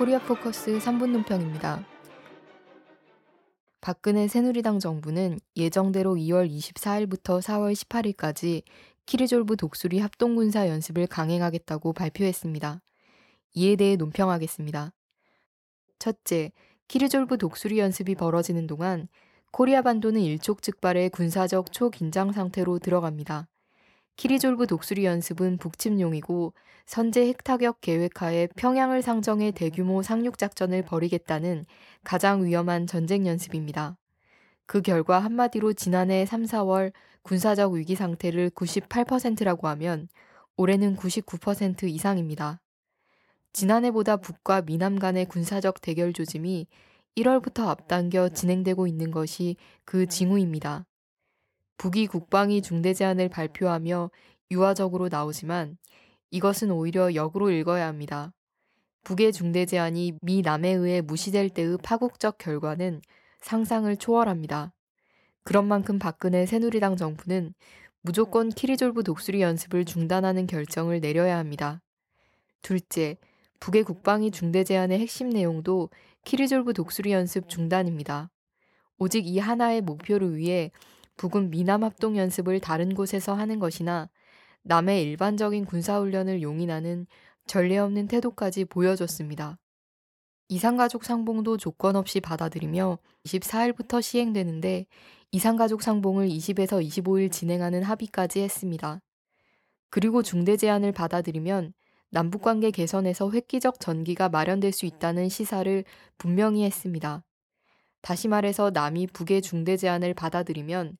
코리아 0.00 0.18
포커스 0.18 0.78
3분 0.78 1.10
논평입니다. 1.10 1.84
박근혜 3.82 4.28
새누리당 4.28 4.78
정부는 4.78 5.38
예정대로 5.58 6.14
2월 6.14 6.50
24일부터 6.50 7.42
4월 7.42 7.74
18일까지 7.74 8.62
키리졸브 9.04 9.58
독수리 9.58 9.98
합동군사 9.98 10.68
연습을 10.68 11.06
강행하겠다고 11.06 11.92
발표했습니다. 11.92 12.80
이에 13.52 13.76
대해 13.76 13.96
논평하겠습니다. 13.96 14.94
첫째, 15.98 16.52
키리졸브 16.88 17.36
독수리 17.36 17.78
연습이 17.78 18.14
벌어지는 18.14 18.66
동안 18.66 19.06
코리아 19.52 19.82
반도는 19.82 20.22
일촉즉발의 20.22 21.10
군사적 21.10 21.72
초긴장 21.72 22.32
상태로 22.32 22.78
들어갑니다. 22.78 23.48
키리졸브 24.16 24.66
독수리 24.66 25.04
연습은 25.04 25.58
북침용이고 25.58 26.52
선제 26.86 27.26
핵타격 27.28 27.80
계획하에 27.80 28.48
평양을 28.56 29.02
상정해 29.02 29.50
대규모 29.50 30.02
상륙 30.02 30.38
작전을 30.38 30.82
벌이겠다는 30.82 31.64
가장 32.04 32.44
위험한 32.44 32.86
전쟁 32.86 33.26
연습입니다. 33.26 33.96
그 34.66 34.82
결과 34.82 35.18
한마디로 35.20 35.72
지난해 35.72 36.26
3, 36.26 36.44
4월 36.44 36.92
군사적 37.22 37.72
위기 37.72 37.94
상태를 37.94 38.50
98%라고 38.50 39.68
하면 39.68 40.08
올해는 40.56 40.96
99% 40.96 41.84
이상입니다. 41.84 42.60
지난해보다 43.52 44.18
북과 44.18 44.62
미남 44.62 44.98
간의 44.98 45.26
군사적 45.26 45.80
대결 45.80 46.12
조짐이 46.12 46.66
1월부터 47.16 47.68
앞당겨 47.68 48.28
진행되고 48.28 48.86
있는 48.86 49.10
것이 49.10 49.56
그 49.84 50.06
징후입니다. 50.06 50.86
북이 51.80 52.08
국방위 52.08 52.60
중대 52.60 52.92
제안을 52.92 53.30
발표하며 53.30 54.10
유화적으로 54.50 55.08
나오지만 55.08 55.78
이것은 56.30 56.70
오히려 56.70 57.14
역으로 57.14 57.50
읽어야 57.50 57.86
합니다. 57.86 58.34
북의 59.02 59.32
중대 59.32 59.64
제안이 59.64 60.18
미 60.20 60.42
남에 60.42 60.72
의해 60.72 61.00
무시될 61.00 61.48
때의 61.48 61.78
파국적 61.82 62.36
결과는 62.36 63.00
상상을 63.40 63.96
초월합니다. 63.96 64.74
그런 65.42 65.68
만큼 65.68 65.98
박근혜 65.98 66.44
새누리당 66.44 66.96
정부는 66.96 67.54
무조건 68.02 68.50
키리졸브 68.50 69.02
독수리 69.02 69.40
연습을 69.40 69.86
중단하는 69.86 70.46
결정을 70.46 71.00
내려야 71.00 71.38
합니다. 71.38 71.80
둘째, 72.60 73.16
북의 73.58 73.84
국방위 73.84 74.30
중대 74.30 74.64
제안의 74.64 74.98
핵심 74.98 75.30
내용도 75.30 75.88
키리졸브 76.26 76.74
독수리 76.74 77.12
연습 77.12 77.48
중단입니다. 77.48 78.30
오직 78.98 79.26
이 79.26 79.38
하나의 79.38 79.80
목표를 79.80 80.36
위해 80.36 80.70
북은 81.20 81.50
미남 81.50 81.84
합동 81.84 82.16
연습을 82.16 82.60
다른 82.60 82.94
곳에서 82.94 83.34
하는 83.34 83.58
것이나 83.58 84.08
남의 84.62 85.02
일반적인 85.02 85.66
군사훈련을 85.66 86.40
용인하는 86.40 87.06
전례 87.46 87.76
없는 87.76 88.08
태도까지 88.08 88.64
보여줬습니다. 88.64 89.58
이상가족 90.48 91.04
상봉도 91.04 91.58
조건 91.58 91.96
없이 91.96 92.20
받아들이며 92.20 92.96
24일부터 93.26 94.00
시행되는데 94.00 94.86
이상가족 95.30 95.82
상봉을 95.82 96.26
20에서 96.28 96.82
25일 96.82 97.30
진행하는 97.30 97.82
합의까지 97.82 98.40
했습니다. 98.40 99.02
그리고 99.90 100.22
중대 100.22 100.56
제안을 100.56 100.92
받아들이면 100.92 101.74
남북관계 102.08 102.70
개선에서 102.70 103.30
획기적 103.30 103.78
전기가 103.78 104.30
마련될 104.30 104.72
수 104.72 104.86
있다는 104.86 105.28
시사를 105.28 105.84
분명히 106.16 106.64
했습니다. 106.64 107.22
다시 108.00 108.26
말해서 108.26 108.70
남이 108.70 109.08
북의 109.08 109.42
중대 109.42 109.76
제안을 109.76 110.14
받아들이면 110.14 110.96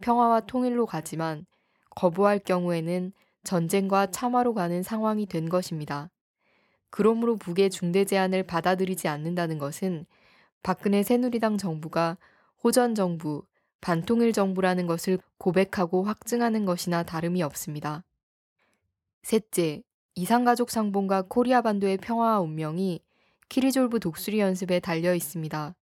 평화와 0.00 0.40
통일로 0.40 0.86
가지만 0.86 1.46
거부할 1.90 2.38
경우에는 2.38 3.12
전쟁과 3.44 4.10
참화로 4.10 4.54
가는 4.54 4.82
상황이 4.82 5.26
된 5.26 5.48
것입니다. 5.48 6.10
그러므로 6.90 7.36
북의 7.36 7.70
중대 7.70 8.04
제안을 8.04 8.44
받아들이지 8.44 9.08
않는다는 9.08 9.58
것은 9.58 10.06
박근혜 10.62 11.02
새누리당 11.02 11.58
정부가 11.58 12.16
호전 12.62 12.94
정부, 12.94 13.44
반통일 13.80 14.32
정부라는 14.32 14.86
것을 14.86 15.18
고백하고 15.36 16.04
확증하는 16.04 16.64
것이나 16.64 17.02
다름이 17.02 17.42
없습니다. 17.42 18.02
셋째, 19.22 19.82
이상가족 20.14 20.70
상봉과 20.70 21.22
코리아 21.28 21.60
반도의 21.60 21.98
평화와 21.98 22.40
운명이 22.40 23.00
키리졸브 23.48 24.00
독수리 24.00 24.40
연습에 24.40 24.80
달려 24.80 25.14
있습니다. 25.14 25.74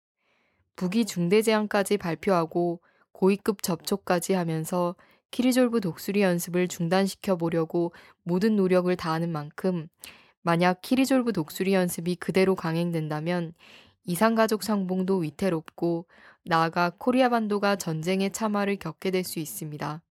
북이 0.75 1.05
중대 1.05 1.43
제안까지 1.43 1.99
발표하고 1.99 2.81
고위급 3.12 3.62
접촉까지 3.62 4.34
하면서 4.34 4.95
키리졸브 5.31 5.81
독수리 5.81 6.23
연습을 6.23 6.69
중단시켜 6.69 7.37
보려고 7.37 7.93
모든 8.23 8.56
노력을 8.56 8.95
다하는 8.97 9.31
만큼 9.31 9.89
만약 10.43 10.83
키리졸브 10.83 11.33
독수리 11.33 11.73
연습이 11.75 12.17
그대로 12.17 12.55
강행된다면 12.55 13.55
이산가족 14.05 14.62
상봉도 14.62 15.19
위태롭고 15.19 16.06
나아가 16.45 16.91
코리아 16.99 17.28
반도가 17.28 17.77
전쟁의 17.77 18.33
참화를 18.33 18.77
겪게 18.77 19.11
될 19.11 19.25
수 19.25 19.39
있습니다. 19.39 20.03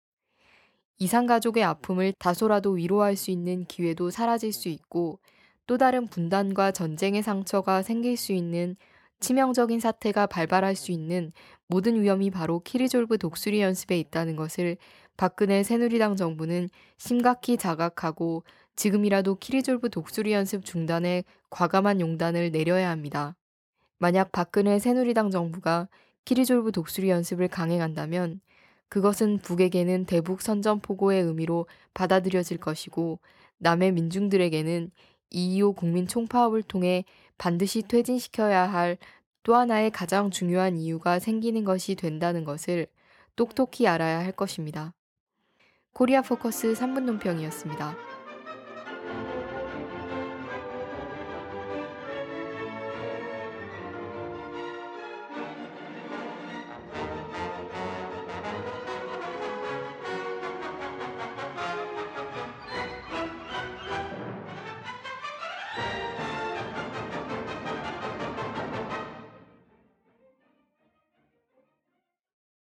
이산가족의 1.00 1.63
아픔을 1.63 2.13
다소라도 2.19 2.72
위로할 2.72 3.16
수 3.16 3.31
있는 3.31 3.66
기회도 3.66 4.12
사라질 4.12 4.53
수 4.53 4.69
있고 4.69 5.19
또 5.68 5.78
다른 5.78 6.07
분단과 6.07 6.72
전쟁의 6.72 7.23
상처가 7.23 7.81
생길 7.81 8.18
수 8.18 8.33
있는 8.33 8.75
치명적인 9.21 9.79
사태가 9.79 10.27
발발할 10.27 10.75
수 10.75 10.91
있는 10.91 11.31
모든 11.67 12.01
위험이 12.01 12.31
바로 12.31 12.59
키리졸브 12.59 13.19
독수리 13.19 13.61
연습에 13.61 13.97
있다는 13.99 14.35
것을 14.35 14.77
박근혜 15.15 15.63
새누리당 15.63 16.15
정부는 16.15 16.69
심각히 16.97 17.55
자각하고 17.55 18.43
지금이라도 18.75 19.35
키리졸브 19.35 19.89
독수리 19.91 20.33
연습 20.33 20.65
중단에 20.65 21.23
과감한 21.51 22.01
용단을 22.01 22.51
내려야 22.51 22.89
합니다. 22.89 23.35
만약 23.99 24.31
박근혜 24.31 24.79
새누리당 24.79 25.29
정부가 25.29 25.88
키리졸브 26.25 26.71
독수리 26.71 27.09
연습을 27.09 27.47
강행한다면 27.47 28.41
그것은 28.89 29.38
북에게는 29.38 30.05
대북 30.05 30.41
선전포고의 30.41 31.21
의미로 31.21 31.67
받아들여질 31.93 32.57
것이고 32.57 33.19
남의 33.59 33.91
민중들에게는 33.91 34.91
2.25 35.31 35.75
국민 35.75 36.07
총파업을 36.07 36.63
통해 36.63 37.05
반드시 37.41 37.81
퇴진시켜야 37.81 38.72
할 38.72 38.97
또 39.44 39.56
하나의 39.56 39.90
가장 39.91 40.29
중요한 40.29 40.78
이유가 40.78 41.19
생기는 41.19 41.63
것이 41.63 41.96
된다는 41.96 42.44
것을 42.44 42.88
똑똑히 43.35 43.88
알아야 43.88 44.19
할 44.19 44.31
것입니다. 44.31 44.94
코리아 45.94 46.22
포커스 46.22 46.74
3분 46.74 47.01
논평이었습니다. 47.06 48.20